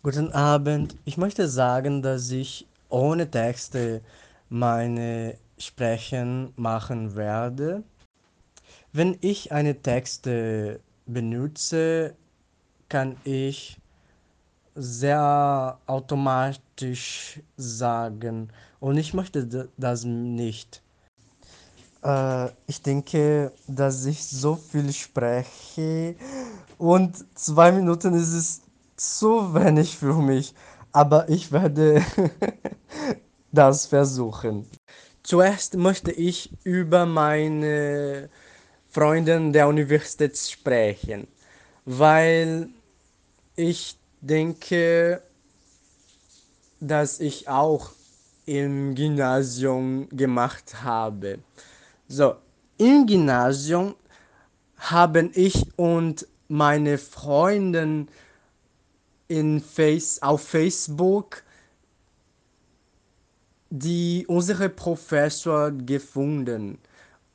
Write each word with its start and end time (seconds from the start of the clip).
Guten 0.00 0.30
Abend. 0.30 0.96
Ich 1.04 1.16
möchte 1.16 1.48
sagen, 1.48 2.02
dass 2.02 2.30
ich 2.30 2.68
ohne 2.88 3.28
Texte 3.28 4.00
meine 4.48 5.36
Sprechen 5.58 6.52
machen 6.54 7.16
werde. 7.16 7.82
Wenn 8.92 9.18
ich 9.22 9.50
eine 9.50 9.82
Texte 9.82 10.78
benutze, 11.04 12.14
kann 12.88 13.16
ich 13.24 13.76
sehr 14.76 15.80
automatisch 15.86 17.40
sagen 17.56 18.50
und 18.78 18.98
ich 18.98 19.14
möchte 19.14 19.68
das 19.76 20.04
nicht. 20.04 20.80
Äh, 22.04 22.50
ich 22.68 22.80
denke, 22.82 23.50
dass 23.66 24.06
ich 24.06 24.24
so 24.24 24.54
viel 24.54 24.92
spreche 24.92 26.14
und 26.78 27.24
zwei 27.36 27.72
Minuten 27.72 28.14
ist 28.14 28.32
es 28.32 28.62
zu 28.98 29.54
wenig 29.54 29.96
für 29.96 30.14
mich, 30.14 30.54
aber 30.92 31.28
ich 31.28 31.52
werde 31.52 32.04
das 33.52 33.86
versuchen. 33.86 34.66
Zuerst 35.22 35.76
möchte 35.76 36.10
ich 36.10 36.50
über 36.64 37.06
meine 37.06 38.28
Freunde 38.88 39.50
der 39.52 39.68
Universität 39.68 40.36
sprechen, 40.36 41.28
weil 41.84 42.68
ich 43.56 43.96
denke, 44.20 45.22
dass 46.80 47.20
ich 47.20 47.48
auch 47.48 47.90
im 48.46 48.94
Gymnasium 48.94 50.08
gemacht 50.10 50.82
habe. 50.82 51.40
So, 52.08 52.36
im 52.78 53.06
Gymnasium 53.06 53.94
haben 54.78 55.30
ich 55.34 55.66
und 55.76 56.26
meine 56.48 56.96
Freundin 56.96 58.08
in 59.28 59.60
Face, 59.60 60.20
auf 60.22 60.42
Facebook 60.42 61.42
die 63.70 64.24
unsere 64.28 64.68
Professor 64.68 65.70
gefunden. 65.70 66.78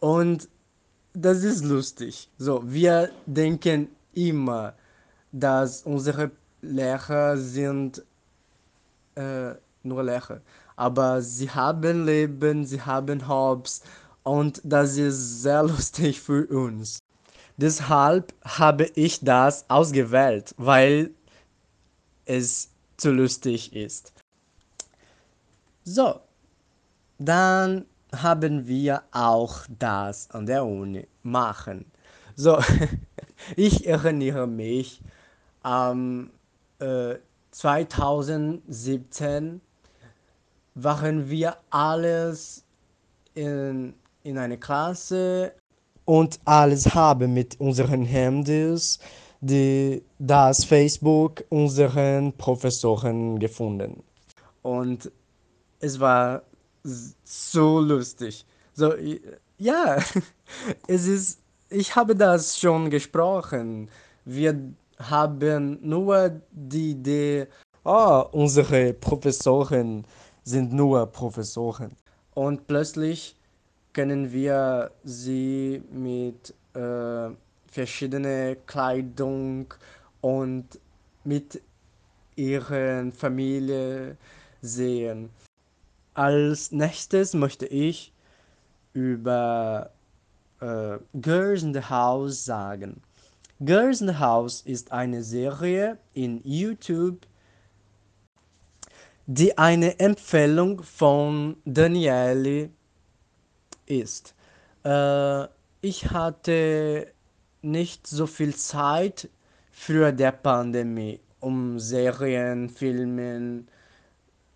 Und 0.00 0.48
das 1.14 1.42
ist 1.42 1.64
lustig. 1.64 2.30
So, 2.38 2.62
wir 2.64 3.10
denken 3.26 3.88
immer, 4.12 4.74
dass 5.32 5.82
unsere 5.82 6.30
Lehrer 6.60 7.36
sind 7.36 8.04
äh, 9.14 9.54
nur 9.82 10.02
Lehrer. 10.02 10.40
Aber 10.76 11.22
sie 11.22 11.50
haben 11.50 12.04
Leben, 12.04 12.64
sie 12.64 12.80
haben 12.80 13.26
Hobbys 13.26 13.82
und 14.22 14.60
das 14.64 14.96
ist 14.96 15.42
sehr 15.42 15.62
lustig 15.72 16.20
für 16.20 16.46
uns. 16.46 16.98
Deshalb 17.56 18.32
habe 18.44 18.84
ich 18.94 19.18
das 19.20 19.64
ausgewählt, 19.68 20.54
weil 20.58 21.10
es 22.28 22.70
zu 22.96 23.10
lustig 23.10 23.74
ist. 23.74 24.12
So, 25.84 26.20
dann 27.18 27.84
haben 28.14 28.66
wir 28.66 29.02
auch 29.12 29.60
das 29.78 30.30
an 30.30 30.46
der 30.46 30.64
Uni 30.64 31.06
machen. 31.22 31.84
So, 32.36 32.58
ich 33.56 33.86
erinnere 33.86 34.46
mich 34.46 35.02
am 35.62 36.30
äh, 36.78 37.16
2017 37.50 39.60
waren 40.74 41.28
wir 41.28 41.56
alles 41.70 42.64
in, 43.34 43.94
in 44.22 44.38
einer 44.38 44.56
Klasse 44.56 45.52
und 46.04 46.38
alles 46.44 46.94
haben 46.94 47.34
mit 47.34 47.60
unseren 47.60 48.04
Handys 48.04 49.00
die, 49.40 50.02
das 50.18 50.64
Facebook 50.64 51.44
unseren 51.48 52.32
Professoren 52.32 53.38
gefunden. 53.38 54.02
Und 54.62 55.10
es 55.80 55.98
war 55.98 56.42
so 56.82 57.80
lustig. 57.80 58.44
So, 58.74 58.94
ja, 59.58 59.98
es 60.86 61.06
ist, 61.06 61.40
ich 61.70 61.94
habe 61.94 62.14
das 62.14 62.58
schon 62.58 62.90
gesprochen. 62.90 63.88
Wir 64.24 64.58
haben 64.98 65.78
nur 65.82 66.40
die 66.50 66.90
Idee, 66.90 67.46
oh, 67.84 68.24
unsere 68.32 68.92
Professoren 68.94 70.04
sind 70.42 70.72
nur 70.72 71.06
Professoren. 71.06 71.92
Und 72.34 72.66
plötzlich 72.66 73.36
können 73.92 74.32
wir 74.32 74.90
sie 75.04 75.82
mit 75.90 76.54
äh, 76.74 77.30
verschiedener 77.70 78.54
Kleidung 78.54 79.72
und 80.20 80.78
mit 81.24 81.60
ihrer 82.36 83.10
Familie 83.12 84.16
sehen. 84.62 85.30
Als 86.14 86.72
nächstes 86.72 87.34
möchte 87.34 87.66
ich 87.66 88.12
über 88.92 89.90
äh, 90.60 90.98
Girls 91.14 91.62
in 91.62 91.74
the 91.74 91.82
House 91.82 92.44
sagen. 92.44 93.02
Girls 93.60 94.00
in 94.00 94.08
the 94.08 94.18
House 94.18 94.62
ist 94.62 94.92
eine 94.92 95.22
Serie 95.22 95.98
in 96.14 96.40
YouTube, 96.44 97.26
die 99.26 99.56
eine 99.58 99.98
Empfehlung 99.98 100.82
von 100.82 101.56
Daniele 101.64 102.70
ist. 103.86 104.34
Äh, 104.84 105.44
ich 105.80 106.10
hatte 106.10 107.12
nicht 107.62 108.06
so 108.06 108.26
viel 108.26 108.54
Zeit 108.54 109.28
für 109.70 110.12
der 110.12 110.32
Pandemie, 110.32 111.20
um 111.40 111.78
Serien, 111.78 112.68
Filmen 112.68 113.68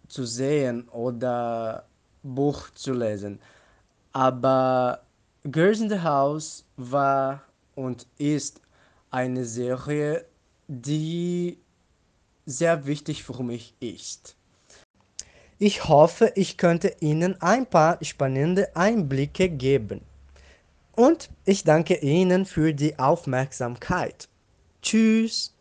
zu 0.09 0.25
sehen 0.25 0.89
oder 0.89 1.87
Buch 2.23 2.71
zu 2.71 2.93
lesen. 2.93 3.41
Aber 4.13 5.03
Girls 5.45 5.81
in 5.81 5.89
the 5.89 6.01
House 6.01 6.65
war 6.77 7.43
und 7.75 8.07
ist 8.19 8.61
eine 9.11 9.45
Serie, 9.45 10.27
die 10.69 11.59
sehr 12.47 12.87
wichtig 12.87 13.25
für 13.25 13.43
mich 13.43 13.75
ist. 13.81 14.37
Ich 15.59 15.89
hoffe, 15.89 16.33
ich 16.35 16.59
könnte 16.59 16.97
Ihnen 17.01 17.41
ein 17.41 17.67
paar 17.67 17.99
spannende 18.03 18.75
Einblicke 18.75 19.49
geben. 19.49 20.01
Und 20.95 21.31
ich 21.45 21.65
danke 21.65 21.97
Ihnen 21.97 22.45
für 22.45 22.75
die 22.75 22.99
Aufmerksamkeit. 22.99 24.29
Tschüss. 24.83 25.55